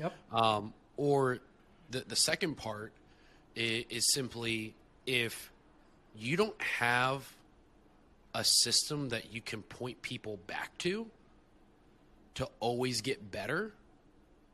[0.01, 0.13] Yep.
[0.33, 1.39] Um, or
[1.91, 2.93] the the second part
[3.55, 4.75] is, is simply
[5.07, 5.53] if
[6.17, 7.33] you don't have
[8.35, 11.07] a system that you can point people back to
[12.35, 13.73] to always get better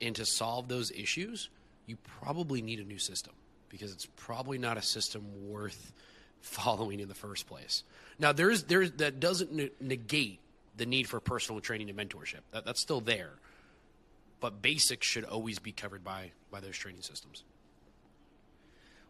[0.03, 1.49] and to solve those issues,
[1.87, 3.33] you probably need a new system
[3.69, 5.93] because it's probably not a system worth
[6.41, 7.83] following in the first place.
[8.19, 10.41] Now, there's there's that doesn't negate
[10.77, 12.41] the need for personal training and mentorship.
[12.53, 13.33] That, that's still there,
[14.41, 17.45] but basics should always be covered by by those training systems.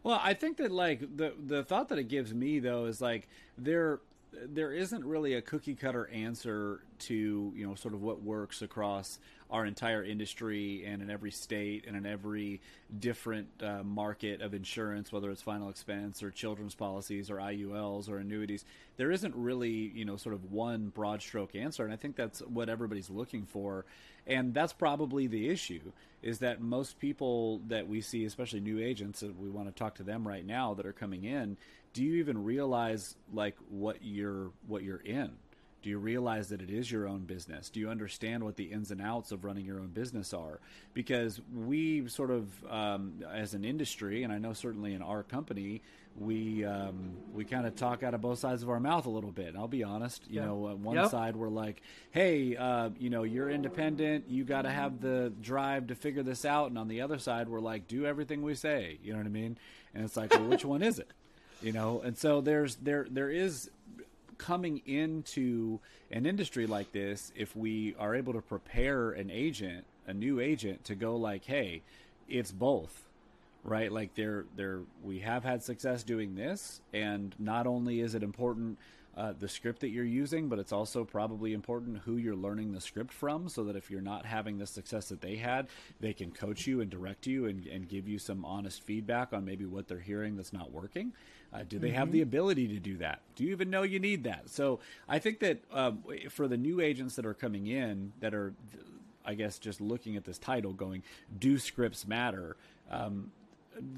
[0.03, 3.27] Well, I think that like the the thought that it gives me though is like
[3.57, 3.99] there
[4.31, 9.19] there isn't really a cookie cutter answer to you know sort of what works across
[9.51, 12.61] our entire industry and in every state and in every
[12.99, 18.17] different uh, market of insurance, whether it's final expense or children's policies or IULs or
[18.19, 18.63] annuities.
[18.97, 21.83] There isn't really, you know, sort of one broad stroke answer.
[21.83, 23.85] And I think that's what everybody's looking for.
[24.27, 29.21] And that's probably the issue is that most people that we see, especially new agents,
[29.21, 31.57] that we want to talk to them right now that are coming in,
[31.93, 35.31] do you even realize like what you're what you're in?
[35.81, 37.69] Do you realize that it is your own business?
[37.69, 40.59] Do you understand what the ins and outs of running your own business are?
[40.93, 45.81] Because we sort of, um, as an industry, and I know certainly in our company,
[46.17, 49.31] we um, we kind of talk out of both sides of our mouth a little
[49.31, 49.49] bit.
[49.49, 50.47] And I'll be honest, you yeah.
[50.47, 51.11] know, on one yep.
[51.11, 54.25] side we're like, "Hey, uh, you know, you're independent.
[54.27, 57.47] You got to have the drive to figure this out." And on the other side,
[57.47, 59.57] we're like, "Do everything we say." You know what I mean?
[59.93, 61.11] And it's like, well, which one is it?
[61.61, 63.69] You know, and so there's there there is
[64.37, 65.79] coming into
[66.11, 70.83] an industry like this, if we are able to prepare an agent, a new agent,
[70.85, 71.83] to go like, hey,
[72.27, 73.03] it's both,
[73.63, 73.91] right?
[73.91, 78.79] Like there, there, we have had success doing this, and not only is it important
[79.17, 82.81] uh, the script that you're using, but it's also probably important who you're learning the
[82.81, 85.67] script from so that if you're not having the success that they had,
[85.99, 89.43] they can coach you and direct you and, and give you some honest feedback on
[89.43, 91.11] maybe what they're hearing that's not working.
[91.51, 91.97] Uh, do they mm-hmm.
[91.97, 93.21] have the ability to do that?
[93.35, 94.49] Do you even know you need that?
[94.49, 98.53] So I think that um, for the new agents that are coming in that are,
[99.25, 101.03] I guess, just looking at this title going,
[101.37, 102.55] do scripts matter?
[102.91, 103.31] Um,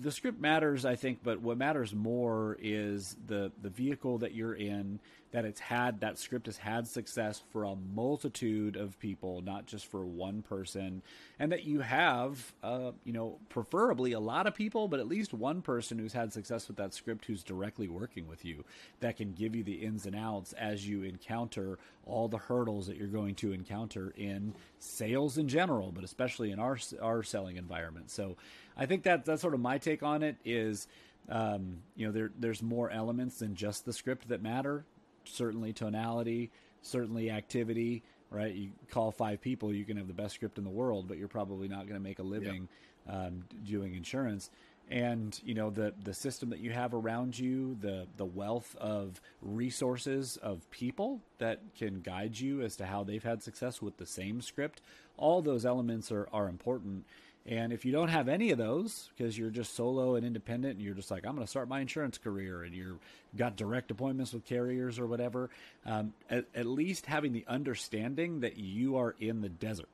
[0.01, 4.55] the script matters, I think, but what matters more is the the vehicle that you're
[4.55, 4.99] in.
[5.31, 9.85] That it's had that script has had success for a multitude of people, not just
[9.85, 11.01] for one person,
[11.39, 15.33] and that you have, uh, you know, preferably a lot of people, but at least
[15.33, 18.65] one person who's had success with that script who's directly working with you
[18.99, 22.97] that can give you the ins and outs as you encounter all the hurdles that
[22.97, 28.11] you're going to encounter in sales in general, but especially in our our selling environment.
[28.11, 28.35] So
[28.77, 30.35] I think that that's sort of my take on it.
[30.45, 30.87] Is
[31.29, 34.85] um, you know there there's more elements than just the script that matter.
[35.23, 38.03] Certainly tonality, certainly activity.
[38.29, 41.17] Right, you call five people, you can have the best script in the world, but
[41.17, 42.69] you're probably not going to make a living
[43.05, 43.13] yep.
[43.13, 44.49] um, doing insurance.
[44.89, 49.21] and you know the the system that you have around you the the wealth of
[49.41, 54.05] resources of people that can guide you as to how they've had success with the
[54.05, 54.81] same script
[55.17, 57.05] all those elements are are important
[57.45, 60.83] and if you don't have any of those because you're just solo and independent and
[60.83, 62.97] you're just like i'm going to start my insurance career and you're
[63.35, 65.49] got direct appointments with carriers or whatever
[65.85, 69.89] um, at, at least having the understanding that you are in the desert.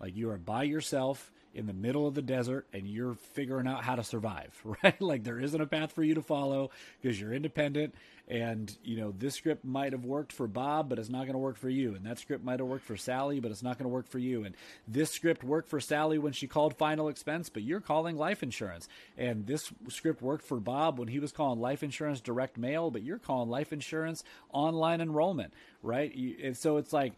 [0.00, 3.84] Like you are by yourself in the middle of the desert and you're figuring out
[3.84, 5.00] how to survive, right?
[5.00, 7.94] Like there isn't a path for you to follow because you're independent
[8.30, 11.38] and you know this script might have worked for Bob but it's not going to
[11.38, 13.84] work for you and that script might have worked for Sally but it's not going
[13.84, 14.54] to work for you and
[14.86, 18.88] this script worked for Sally when she called final expense but you're calling life insurance
[19.18, 23.02] and this script worked for Bob when he was calling life insurance direct mail but
[23.02, 26.14] you're calling life insurance online enrollment, right?
[26.14, 27.14] And so it's like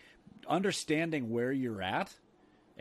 [0.49, 2.15] understanding where you're at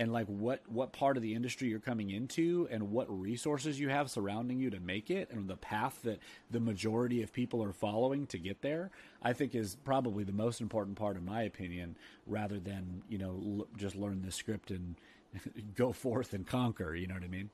[0.02, 3.90] and like what what part of the industry you're coming into and what resources you
[3.90, 6.18] have surrounding you to make it and the path that
[6.50, 8.90] the majority of people are following to get there
[9.22, 13.40] i think is probably the most important part in my opinion rather than you know
[13.60, 14.96] l- just learn the script and
[15.76, 17.52] go forth and conquer you know what i mean?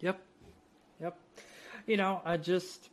[0.00, 0.20] Yep.
[1.00, 1.18] Yep.
[1.86, 2.90] You know i just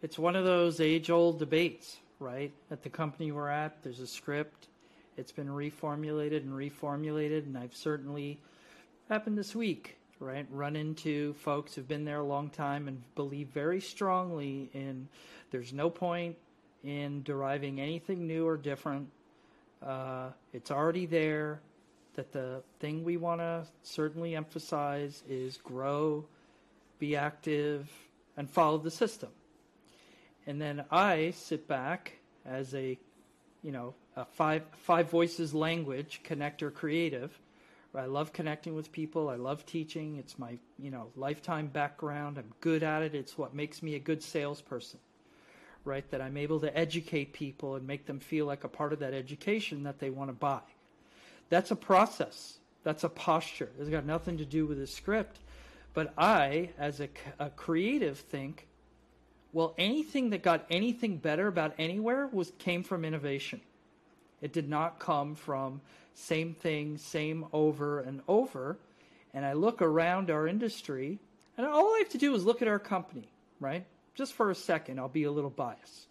[0.00, 2.52] it's one of those age old debates right?
[2.70, 4.68] At the company we're at there's a script
[5.16, 8.38] it's been reformulated and reformulated, and I've certainly
[9.08, 10.46] happened this week, right?
[10.50, 15.08] Run into folks who've been there a long time and believe very strongly in
[15.50, 16.36] there's no point
[16.84, 19.08] in deriving anything new or different.
[19.82, 21.60] Uh, it's already there.
[22.14, 26.24] That the thing we want to certainly emphasize is grow,
[26.98, 27.90] be active,
[28.38, 29.28] and follow the system.
[30.46, 32.12] And then I sit back
[32.46, 32.96] as a,
[33.62, 37.38] you know, five five voices language connector creative.
[37.94, 39.30] I love connecting with people.
[39.30, 40.16] I love teaching.
[40.16, 42.38] It's my you know lifetime background.
[42.38, 43.14] I'm good at it.
[43.14, 45.00] It's what makes me a good salesperson
[45.86, 46.08] right?
[46.10, 49.14] That i'm able to educate people and make them feel like a part of that
[49.14, 50.60] education that they want to buy.
[51.48, 52.58] That's a process.
[52.82, 53.70] That's a posture.
[53.78, 55.38] It's got nothing to do with a script.
[55.94, 58.66] But i as a, a creative think
[59.52, 63.60] well anything that got anything better about anywhere was came from innovation
[64.40, 65.80] it did not come from
[66.14, 68.78] same thing, same over and over.
[69.34, 71.18] And I look around our industry,
[71.56, 73.28] and all I have to do is look at our company,
[73.60, 73.84] right?
[74.14, 76.06] Just for a second, I'll be a little biased.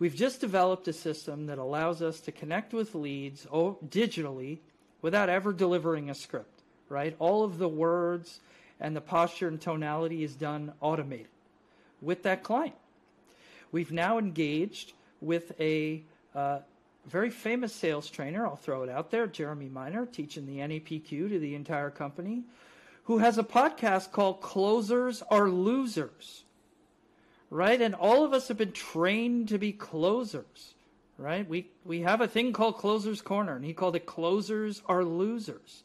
[0.00, 4.58] We've just developed a system that allows us to connect with leads digitally
[5.02, 7.14] without ever delivering a script, right?
[7.18, 8.40] All of the words
[8.80, 11.28] and the posture and tonality is done automated
[12.00, 12.76] with that client.
[13.72, 16.02] We've now engaged with a
[16.34, 16.60] uh,
[17.08, 21.38] very famous sales trainer, I'll throw it out there, Jeremy Miner, teaching the NEPQ to
[21.38, 22.42] the entire company,
[23.04, 26.44] who has a podcast called Closers Are Losers.
[27.50, 27.80] Right?
[27.80, 30.74] And all of us have been trained to be closers.
[31.16, 31.48] Right?
[31.48, 35.82] We we have a thing called Closers Corner, and he called it Closers Are Losers.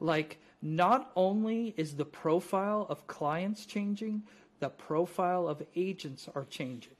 [0.00, 4.22] Like, not only is the profile of clients changing,
[4.60, 6.94] the profile of agents are changing.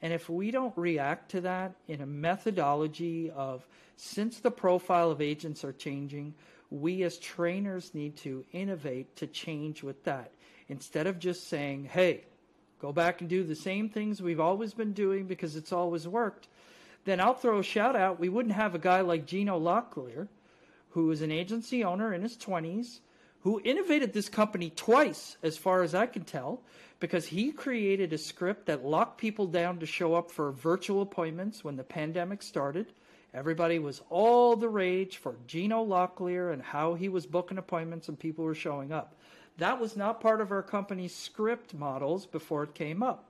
[0.00, 5.20] And if we don't react to that in a methodology of since the profile of
[5.20, 6.34] agents are changing,
[6.70, 10.32] we as trainers need to innovate to change with that.
[10.68, 12.24] Instead of just saying, hey,
[12.80, 16.46] go back and do the same things we've always been doing because it's always worked,
[17.04, 18.20] then I'll throw a shout out.
[18.20, 20.28] We wouldn't have a guy like Gino Locklear,
[20.90, 23.00] who is an agency owner in his 20s,
[23.48, 26.60] who innovated this company twice, as far as I can tell,
[27.00, 31.64] because he created a script that locked people down to show up for virtual appointments
[31.64, 32.92] when the pandemic started.
[33.32, 38.18] Everybody was all the rage for Gino Locklear and how he was booking appointments and
[38.18, 39.16] people were showing up.
[39.56, 43.24] That was not part of our company's script models before it came up.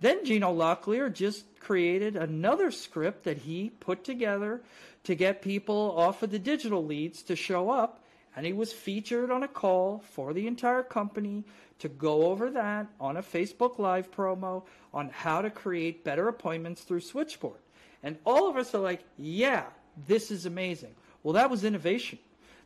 [0.00, 4.62] Then Gino Locklear just created another script that he put together
[5.04, 8.00] to get people off of the digital leads to show up.
[8.36, 11.44] And he was featured on a call for the entire company
[11.78, 16.82] to go over that on a Facebook Live promo on how to create better appointments
[16.82, 17.60] through Switchboard.
[18.02, 19.64] And all of us are like, yeah,
[20.06, 20.94] this is amazing.
[21.22, 22.18] Well, that was innovation.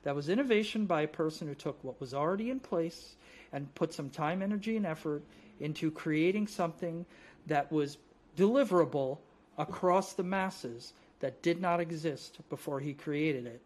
[0.02, 3.16] That was innovation by a person who took what was already in place
[3.52, 5.22] and put some time, energy, and effort
[5.60, 7.04] into creating something
[7.46, 7.98] that was
[8.36, 9.18] deliverable
[9.56, 13.60] across the masses that did not exist before he created it.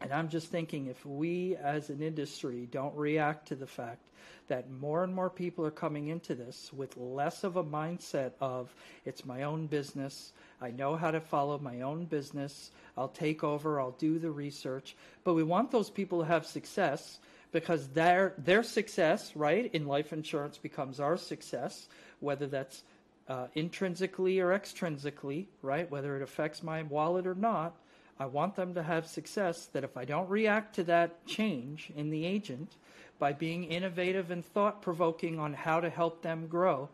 [0.00, 4.06] And I'm just thinking if we as an industry don't react to the fact
[4.48, 8.74] that more and more people are coming into this with less of a mindset of
[9.04, 13.80] it's my own business, I know how to follow my own business, I'll take over,
[13.80, 17.20] I'll do the research, but we want those people to have success
[17.52, 21.88] because their their success, right, in life insurance becomes our success,
[22.20, 22.82] whether that's
[23.28, 27.76] uh, intrinsically or extrinsically, right, whether it affects my wallet or not.
[28.20, 29.66] I want them to have success.
[29.72, 32.76] That if I don't react to that change in the agent
[33.18, 36.88] by being innovative and thought provoking on how to help them grow,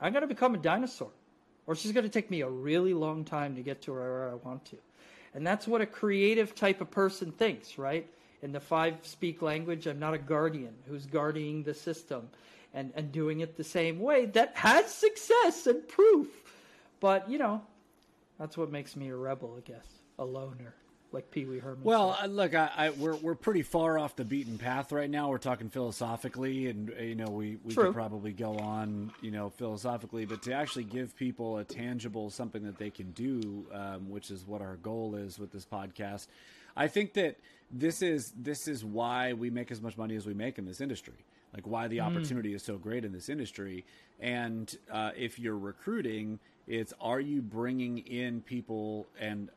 [0.00, 1.10] I'm going to become a dinosaur,
[1.66, 4.34] or just going to take me a really long time to get to where I
[4.34, 4.76] want to.
[5.34, 8.06] And that's what a creative type of person thinks, right?
[8.42, 12.28] In the five speak language, I'm not a guardian who's guarding the system
[12.74, 16.28] and, and doing it the same way that has success and proof.
[17.00, 17.62] But, you know,
[18.38, 19.86] that's what makes me a rebel, I guess,
[20.18, 20.74] a loner
[21.12, 21.82] like Pee Wee Herman.
[21.82, 25.28] Well, uh, look, I, I, we're we're pretty far off the beaten path right now.
[25.30, 27.86] We're talking philosophically, and uh, you know, we we True.
[27.86, 32.62] could probably go on, you know, philosophically, but to actually give people a tangible something
[32.64, 36.26] that they can do, um, which is what our goal is with this podcast.
[36.76, 37.36] I think that
[37.70, 40.80] this is this is why we make as much money as we make in this
[40.80, 41.24] industry.
[41.54, 43.86] Like why the opportunity is so great in this industry,
[44.20, 49.48] and uh, if you're recruiting, it's are you bringing in people and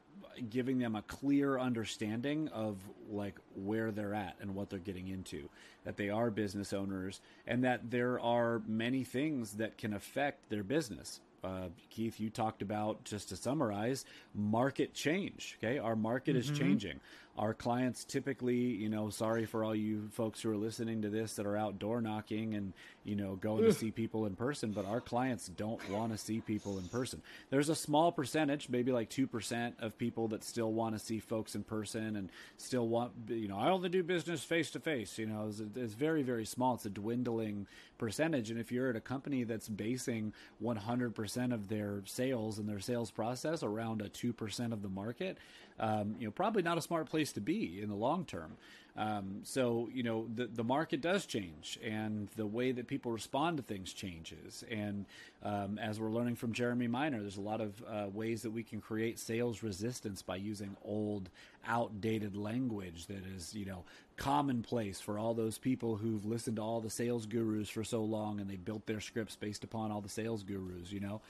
[0.50, 2.78] giving them a clear understanding of
[3.10, 5.50] like where they're at and what they're getting into
[5.86, 10.64] that they are business owners and that there are many things that can affect their
[10.64, 15.78] business uh, keith you talked about just to summarize market change okay?
[15.78, 17.00] Our market is changing.
[17.38, 21.36] Our clients typically you know sorry for all you folks who are listening to this
[21.36, 22.74] that are out door knocking and
[23.06, 26.42] you know going to see people in person but our clients don't want to see
[26.42, 27.22] people in person.
[27.50, 31.56] There's a small percentage maybe like 2% of people that still want to see folks
[31.56, 35.26] in person and still want you know i only do business face to face you
[35.26, 36.76] know it's, it's very very small.
[36.76, 37.68] It's a dwindling
[37.98, 38.50] percentage.
[38.50, 40.34] And if you're at a company that's basing
[40.64, 45.38] 100% of their sales and their sales process around a 2% of the market
[45.80, 48.58] um, you know probably not a smart place to be in the long term
[49.00, 53.56] um, so you know the the market does change, and the way that people respond
[53.56, 54.66] to things changes.
[54.70, 55.06] And
[55.42, 58.62] um, as we're learning from Jeremy Miner, there's a lot of uh, ways that we
[58.62, 61.30] can create sales resistance by using old,
[61.66, 63.86] outdated language that is you know
[64.18, 68.42] commonplace for all those people who've listened to all the sales gurus for so long,
[68.42, 70.92] and they built their scripts based upon all the sales gurus.
[70.92, 71.22] You know.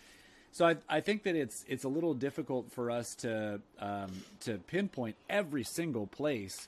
[0.51, 4.09] So I, I think that it's it's a little difficult for us to um,
[4.39, 6.67] to pinpoint every single place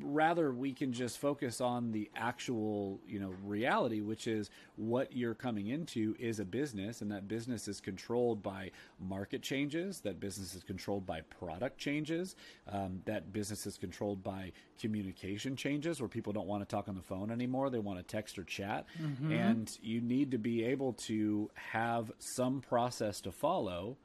[0.00, 5.34] rather we can just focus on the actual you know reality which is what you're
[5.34, 8.70] coming into is a business and that business is controlled by
[9.00, 12.36] market changes that business is controlled by product changes
[12.70, 16.94] um, that business is controlled by communication changes where people don't want to talk on
[16.94, 18.86] the phone anymore they want to text or chat.
[19.32, 23.96] And you need to be able to have some process to follow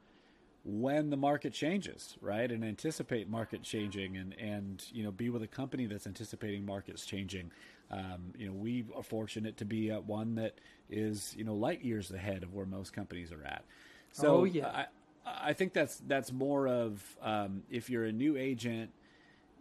[0.64, 2.50] when the market changes, right?
[2.50, 7.06] And anticipate market changing and, and you know, be with a company that's anticipating markets
[7.06, 7.50] changing.
[7.90, 10.54] Um, you know, we are fortunate to be at one that
[10.90, 13.64] is, you know, light years ahead of where most companies are at.
[14.12, 14.66] So Oh, yeah.
[14.66, 14.86] I,
[15.26, 18.90] I think that's that's more of um, if you're a new agent,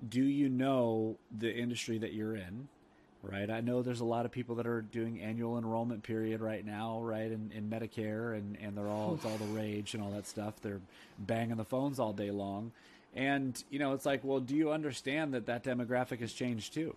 [0.07, 2.67] do you know the industry that you're in?
[3.30, 3.49] Right.
[3.49, 7.01] I know there's a lot of people that are doing annual enrollment period right now,
[7.01, 10.25] right, in, in Medicare, and, and they're all it's all the rage and all that
[10.25, 10.53] stuff.
[10.61, 10.82] They're
[11.19, 12.71] banging the phones all day long,
[13.13, 16.95] and you know it's like, well, do you understand that that demographic has changed too?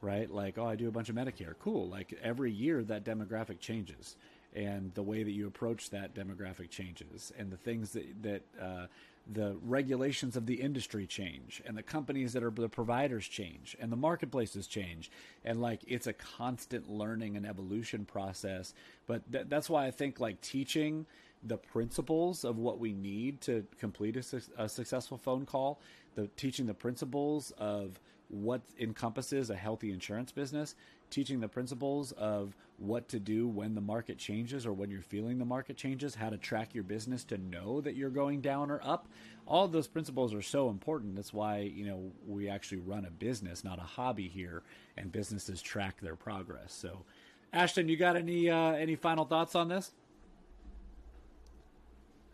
[0.00, 0.32] Right.
[0.32, 1.54] Like, oh, I do a bunch of Medicare.
[1.60, 1.88] Cool.
[1.88, 4.16] Like every year that demographic changes,
[4.54, 8.86] and the way that you approach that demographic changes, and the things that that uh,
[9.30, 13.92] the regulations of the industry change and the companies that are the providers change and
[13.92, 15.10] the marketplaces change.
[15.44, 18.74] And like it's a constant learning and evolution process.
[19.06, 21.06] But th- that's why i think like teaching
[21.42, 25.80] the principles of what we need to complete a, suc- a successful phone call
[26.14, 30.74] the teaching the principles of what encompasses a healthy insurance business,
[31.10, 35.38] teaching the principles of what to do when the market changes or when you're feeling
[35.38, 38.80] the market changes, how to track your business to know that you're going down or
[38.84, 39.08] up.
[39.46, 41.16] All those principles are so important.
[41.16, 44.62] That's why, you know, we actually run a business, not a hobby here,
[44.96, 46.72] and businesses track their progress.
[46.72, 47.04] So,
[47.52, 49.92] Ashton, you got any uh, any final thoughts on this?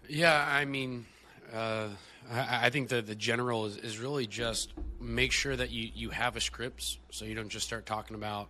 [0.09, 1.07] Yeah, I mean,
[1.53, 1.89] uh,
[2.31, 6.11] I, I think that the general is, is really just make sure that you, you
[6.11, 8.49] have a script so you don't just start talking about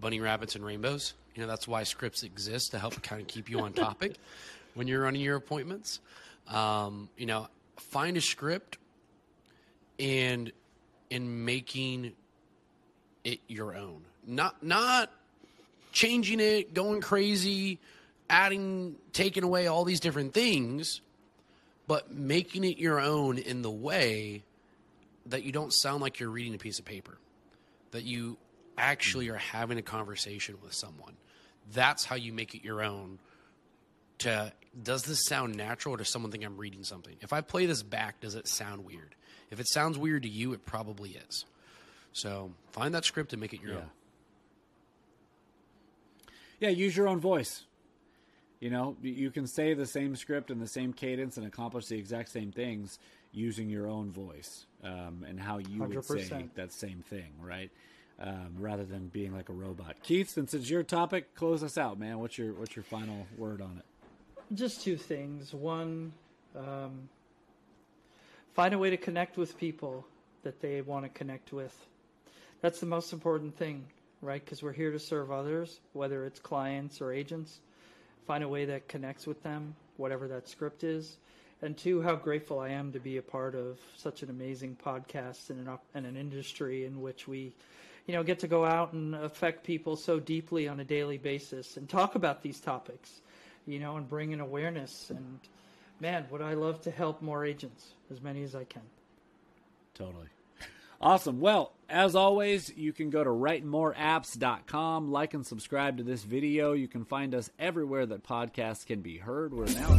[0.00, 1.14] bunny rabbits and rainbows.
[1.34, 4.16] You know, that's why scripts exist to help kind of keep you on topic
[4.74, 6.00] when you're running your appointments.
[6.48, 8.78] Um, you know, find a script
[9.98, 10.52] and
[11.10, 12.12] in making
[13.24, 14.02] it your own.
[14.26, 15.10] Not not
[15.92, 17.78] changing it, going crazy,
[18.28, 21.00] adding, taking away all these different things,
[21.86, 24.42] but making it your own in the way
[25.26, 27.18] that you don't sound like you're reading a piece of paper.
[27.92, 28.36] that you
[28.76, 31.14] actually are having a conversation with someone.
[31.72, 33.18] That's how you make it your own.
[34.18, 37.16] To does this sound natural or does someone think I'm reading something?
[37.20, 39.14] If I play this back, does it sound weird?
[39.50, 41.44] If it sounds weird to you, it probably is.
[42.12, 43.78] So find that script and make it your Yeah.
[43.78, 43.90] own.
[46.60, 47.64] Yeah, use your own voice.
[48.66, 51.96] You know, you can say the same script and the same cadence and accomplish the
[51.96, 52.98] exact same things
[53.30, 57.70] using your own voice um, and how you would say that same thing, right?
[58.18, 60.02] Um, rather than being like a robot.
[60.02, 62.18] Keith, since it's your topic, close us out, man.
[62.18, 63.84] What's your what's your final word on it?
[64.56, 65.54] Just two things.
[65.54, 66.12] One,
[66.56, 67.08] um,
[68.54, 70.04] find a way to connect with people
[70.42, 71.86] that they want to connect with.
[72.62, 73.84] That's the most important thing,
[74.22, 74.44] right?
[74.44, 77.60] Because we're here to serve others, whether it's clients or agents.
[78.26, 81.16] Find a way that connects with them, whatever that script is.
[81.62, 85.48] And two, how grateful I am to be a part of such an amazing podcast
[85.50, 87.54] and an, and an industry in which we,
[88.06, 91.76] you know, get to go out and affect people so deeply on a daily basis
[91.76, 93.20] and talk about these topics,
[93.66, 95.08] you know, and bring in awareness.
[95.08, 95.40] And
[96.00, 98.82] man, would I love to help more agents, as many as I can.
[99.94, 100.26] Totally.
[101.00, 101.40] Awesome.
[101.40, 106.72] Well, as always, you can go to writemoreapps.com, like and subscribe to this video.
[106.72, 109.52] You can find us everywhere that podcasts can be heard.
[109.54, 109.96] We're now